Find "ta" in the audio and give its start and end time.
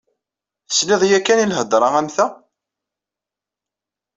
2.15-2.27